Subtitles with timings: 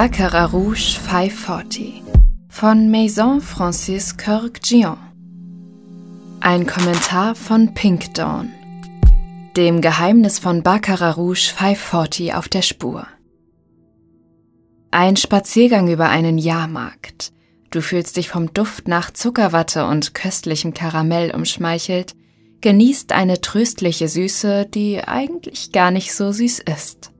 [0.00, 2.04] Baccarat Rouge 540
[2.48, 4.96] von Maison Francis Kirk Gion.
[6.38, 8.52] Ein Kommentar von Pink Dawn.
[9.56, 13.08] Dem Geheimnis von Baccarat Rouge 540 auf der Spur.
[14.92, 17.32] Ein Spaziergang über einen Jahrmarkt.
[17.72, 22.14] Du fühlst dich vom Duft nach Zuckerwatte und köstlichem Karamell umschmeichelt,
[22.60, 27.10] genießt eine tröstliche Süße, die eigentlich gar nicht so süß ist.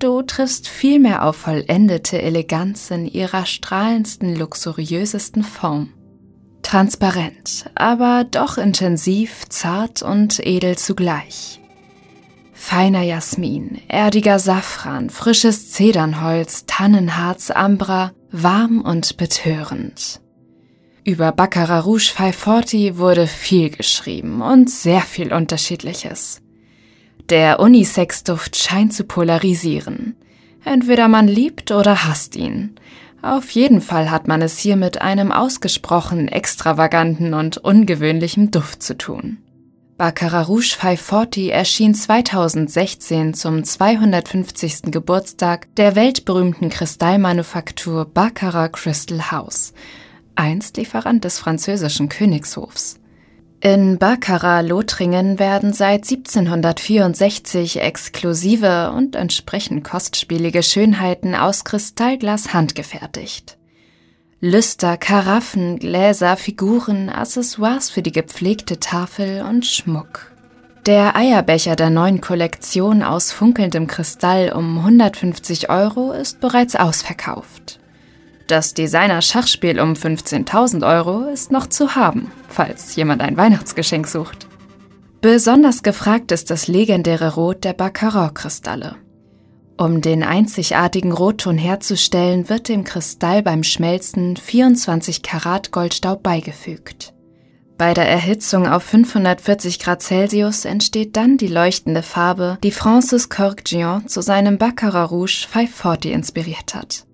[0.00, 5.90] Du triffst vielmehr auf vollendete Eleganz in ihrer strahlendsten, luxuriösesten Form.
[6.62, 11.60] Transparent, aber doch intensiv, zart und edel zugleich.
[12.54, 20.22] Feiner Jasmin, erdiger Safran, frisches Zedernholz, Tannenharz, Ambra, warm und betörend.
[21.04, 26.40] Über Baccarat Rouge 540 wurde viel geschrieben und sehr viel Unterschiedliches.
[27.30, 30.16] Der Unisex-Duft scheint zu polarisieren.
[30.64, 32.74] Entweder man liebt oder hasst ihn.
[33.22, 38.98] Auf jeden Fall hat man es hier mit einem ausgesprochen extravaganten und ungewöhnlichen Duft zu
[38.98, 39.38] tun.
[39.96, 44.90] Baccarat Rouge 540 erschien 2016 zum 250.
[44.90, 49.72] Geburtstag der weltberühmten Kristallmanufaktur Baccarat Crystal House,
[50.34, 52.99] einst Lieferant des französischen Königshofs.
[53.62, 63.58] In Baccarat-Lothringen werden seit 1764 exklusive und entsprechend kostspielige Schönheiten aus Kristallglas handgefertigt.
[64.40, 70.32] Lüster, Karaffen, Gläser, Figuren, Accessoires für die gepflegte Tafel und Schmuck.
[70.86, 77.79] Der Eierbecher der neuen Kollektion aus funkelndem Kristall um 150 Euro ist bereits ausverkauft.
[78.50, 84.48] Das Designer-Schachspiel um 15.000 Euro ist noch zu haben, falls jemand ein Weihnachtsgeschenk sucht.
[85.20, 88.96] Besonders gefragt ist das legendäre Rot der Baccarat-Kristalle.
[89.78, 97.14] Um den einzigartigen Rotton herzustellen, wird dem Kristall beim Schmelzen 24 Karat Goldstaub beigefügt.
[97.78, 104.08] Bei der Erhitzung auf 540 Grad Celsius entsteht dann die leuchtende Farbe, die Francis Cork-Gion
[104.08, 107.06] zu seinem Baccarat Rouge 540 inspiriert hat.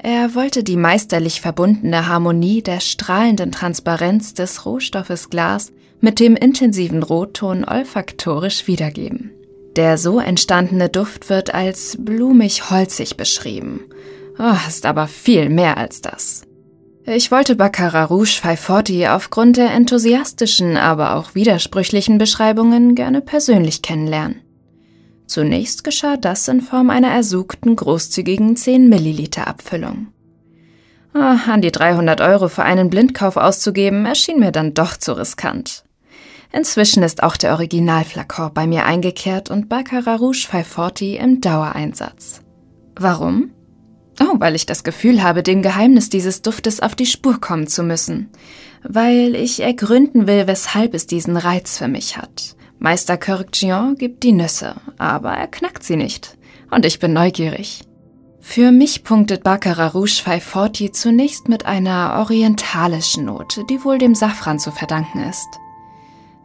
[0.00, 7.02] Er wollte die meisterlich verbundene Harmonie der strahlenden Transparenz des Rohstoffes Glas mit dem intensiven
[7.02, 9.32] Rotton olfaktorisch wiedergeben.
[9.74, 13.80] Der so entstandene Duft wird als blumig-holzig beschrieben.
[14.38, 16.42] Oh, ist aber viel mehr als das.
[17.04, 24.42] Ich wollte Baccarat Rouge 540 aufgrund der enthusiastischen, aber auch widersprüchlichen Beschreibungen gerne persönlich kennenlernen.
[25.28, 30.08] Zunächst geschah das in Form einer ersuchten, großzügigen 10 Milliliter Abfüllung.
[31.12, 35.84] Ah, an die 300 Euro für einen Blindkauf auszugeben, erschien mir dann doch zu riskant.
[36.50, 42.40] Inzwischen ist auch der Originalflakor bei mir eingekehrt und Baccarat Rouge 540 im Dauereinsatz.
[42.96, 43.50] Warum?
[44.20, 47.82] Oh, weil ich das Gefühl habe, dem Geheimnis dieses Duftes auf die Spur kommen zu
[47.82, 48.30] müssen.
[48.82, 52.56] Weil ich ergründen will, weshalb es diesen Reiz für mich hat.
[52.78, 56.36] Meister Kirkjian gibt die Nüsse, aber er knackt sie nicht.
[56.70, 57.82] Und ich bin neugierig.
[58.40, 64.58] Für mich punktet Baccarat Rouge 540 zunächst mit einer orientalischen Note, die wohl dem Safran
[64.58, 65.48] zu verdanken ist.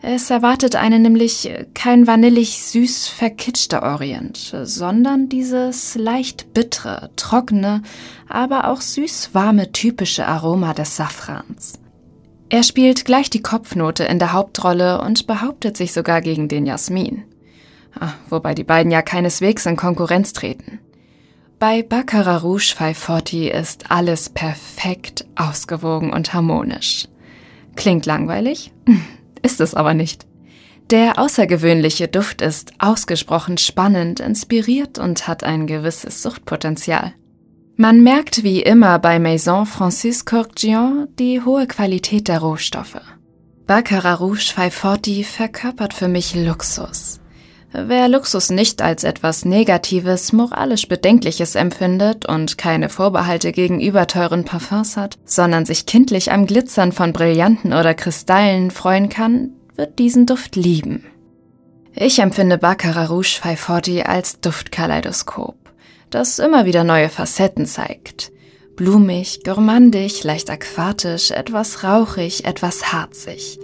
[0.01, 7.83] Es erwartet einen nämlich kein vanillig süß verkitschter Orient, sondern dieses leicht bittere, trockene,
[8.27, 11.79] aber auch süß-warme typische Aroma des Safrans.
[12.49, 17.23] Er spielt gleich die Kopfnote in der Hauptrolle und behauptet sich sogar gegen den Jasmin.
[17.99, 20.79] Ah, wobei die beiden ja keineswegs in Konkurrenz treten.
[21.59, 27.07] Bei Baccarat Rouge 540 ist alles perfekt ausgewogen und harmonisch.
[27.75, 28.73] Klingt langweilig?
[29.41, 30.25] Ist es aber nicht.
[30.89, 37.13] Der außergewöhnliche Duft ist ausgesprochen spannend, inspiriert und hat ein gewisses Suchtpotenzial.
[37.75, 43.01] Man merkt wie immer bei Maison Francis Corgion die hohe Qualität der Rohstoffe.
[43.65, 47.19] Baccarat Rouge 540 verkörpert für mich Luxus.
[47.71, 54.95] Wer Luxus nicht als etwas Negatives, moralisch Bedenkliches empfindet und keine Vorbehalte gegenüber teuren Parfums
[54.95, 60.55] hat, sondern sich kindlich am Glitzern von Brillanten oder Kristallen freuen kann, wird diesen Duft
[60.55, 61.05] lieben.
[61.95, 65.62] Ich empfinde Baccarat Rouge 540 als Duftkaleidoskop
[66.13, 68.31] das immer wieder neue Facetten zeigt.
[68.75, 73.59] Blumig, gourmandig, leicht aquatisch, etwas rauchig, etwas harzig.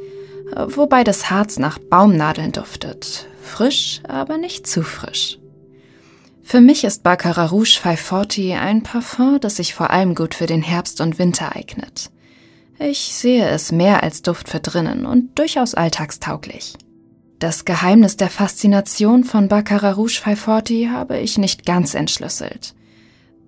[0.55, 3.27] Wobei das Harz nach Baumnadeln duftet.
[3.41, 5.37] Frisch, aber nicht zu frisch.
[6.41, 10.63] Für mich ist Baccarat Rouge 540 ein Parfum, das sich vor allem gut für den
[10.63, 12.09] Herbst und Winter eignet.
[12.79, 16.73] Ich sehe es mehr als Duft für drinnen und durchaus alltagstauglich.
[17.39, 22.75] Das Geheimnis der Faszination von Baccarat Rouge 540 habe ich nicht ganz entschlüsselt.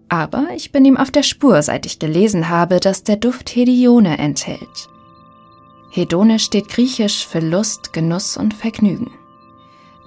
[0.08, 4.18] Aber ich bin ihm auf der Spur, seit ich gelesen habe, dass der Duft Hedione
[4.18, 4.90] enthält.
[5.90, 9.12] Hedone steht griechisch für Lust, Genuss und Vergnügen.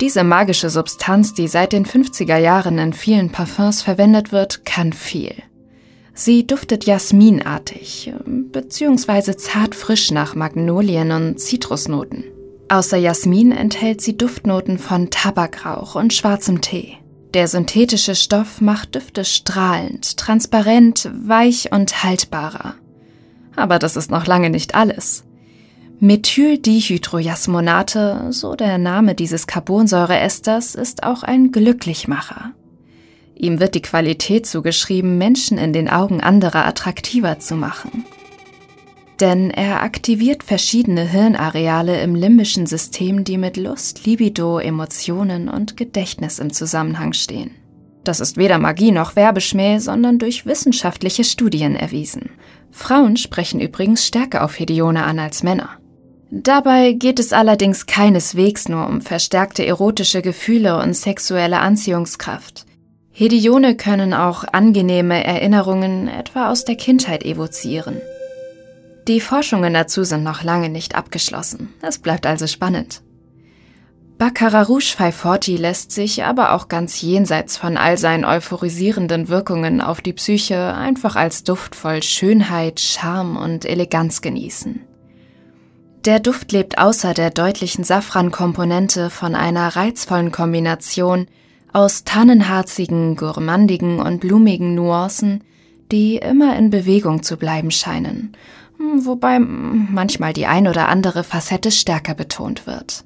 [0.01, 5.35] Diese magische Substanz, die seit den 50er Jahren in vielen Parfums verwendet wird, kann viel.
[6.15, 12.25] Sie duftet jasminartig, beziehungsweise zart frisch nach Magnolien und Zitrusnoten.
[12.69, 16.97] Außer Jasmin enthält sie Duftnoten von Tabakrauch und schwarzem Tee.
[17.35, 22.75] Der synthetische Stoff macht Düfte strahlend, transparent, weich und haltbarer.
[23.57, 25.25] Aber das ist noch lange nicht alles.
[26.01, 32.53] Methyldihydrojasmonate, so der Name dieses Carbonsäureesters, ist auch ein Glücklichmacher.
[33.35, 38.05] Ihm wird die Qualität zugeschrieben, Menschen in den Augen anderer attraktiver zu machen.
[39.21, 46.41] Denn er aktiviert verschiedene Hirnareale im limbischen System, die mit Lust, Libido, Emotionen und Gedächtnis
[46.41, 47.53] im Zusammenhang stehen.
[48.03, 52.31] Das ist weder Magie noch Werbeschmäh, sondern durch wissenschaftliche Studien erwiesen.
[52.71, 55.71] Frauen sprechen übrigens stärker auf Hedione an als Männer.
[56.31, 62.67] Dabei geht es allerdings keineswegs nur um verstärkte erotische Gefühle und sexuelle Anziehungskraft.
[63.13, 68.01] Hedione können auch angenehme Erinnerungen etwa aus der Kindheit evozieren.
[69.07, 71.75] Die Forschungen dazu sind noch lange nicht abgeschlossen.
[71.83, 73.03] Es bleibt also spannend.
[74.17, 80.01] Baccarat Rouge 540 lässt sich aber auch ganz jenseits von all seinen euphorisierenden Wirkungen auf
[80.01, 84.81] die Psyche einfach als Duft voll Schönheit, Charme und Eleganz genießen.
[86.05, 91.27] Der Duft lebt außer der deutlichen Safran-Komponente von einer reizvollen Kombination
[91.73, 95.43] aus tannenharzigen, gourmandigen und blumigen Nuancen,
[95.91, 98.37] die immer in Bewegung zu bleiben scheinen,
[99.05, 103.05] wobei manchmal die ein oder andere Facette stärker betont wird.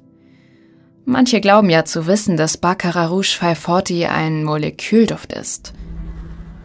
[1.05, 5.73] Manche glauben ja zu wissen, dass Baccarat Rouge 540 ein Molekülduft ist–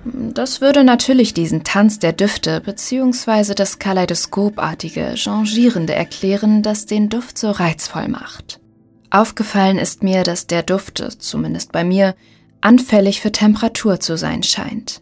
[0.05, 3.55] das würde natürlich diesen Tanz der Düfte bzw.
[3.55, 8.61] das kaleidoskopartige, changierende erklären, das den Duft so reizvoll macht.
[9.09, 12.15] Aufgefallen ist mir, dass der Duft, zumindest bei mir,
[12.61, 15.01] anfällig für Temperatur zu sein scheint.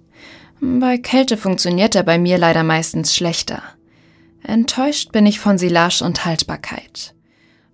[0.60, 3.62] Bei Kälte funktioniert er bei mir leider meistens schlechter.
[4.44, 7.14] Enttäuscht bin ich von Silage und Haltbarkeit.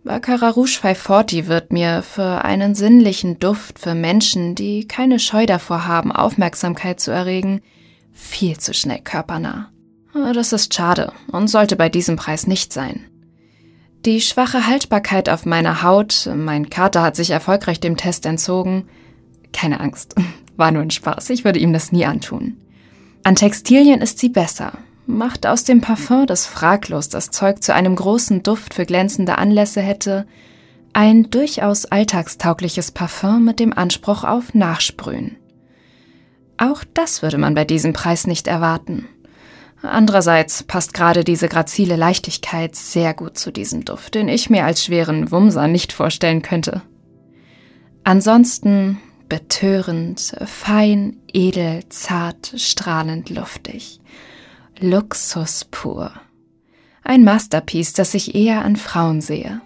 [0.05, 5.87] Baccarat Rouge 540 wird mir für einen sinnlichen Duft für Menschen, die keine Scheu davor
[5.87, 7.61] haben, Aufmerksamkeit zu erregen,
[8.12, 9.70] viel zu schnell körpernah.
[10.15, 13.06] Das ist schade und sollte bei diesem Preis nicht sein.
[14.05, 18.88] Die schwache Haltbarkeit auf meiner Haut, mein Kater hat sich erfolgreich dem Test entzogen.
[19.53, 20.14] Keine Angst,
[20.56, 22.56] war nur ein Spaß, ich würde ihm das nie antun.
[23.25, 27.96] An Textilien ist sie besser, macht aus dem Parfum, das fraglos das Zeug zu einem
[27.96, 30.26] großen Duft für glänzende Anlässe hätte,
[30.93, 35.37] ein durchaus alltagstaugliches Parfum mit dem Anspruch auf Nachsprühen.
[36.58, 39.08] Auch das würde man bei diesem Preis nicht erwarten.
[39.81, 44.84] Andererseits passt gerade diese grazile Leichtigkeit sehr gut zu diesem Duft, den ich mir als
[44.84, 46.82] schweren Wumser nicht vorstellen könnte.
[48.04, 54.00] Ansonsten betörend, fein, edel, zart, strahlend luftig.
[54.80, 56.12] Luxus pur.
[57.02, 59.60] Ein Masterpiece, das ich eher an Frauen sehe.